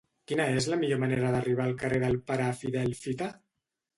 [0.29, 3.29] Quina és la millor manera d'arribar al carrer del Pare Fidel Fita?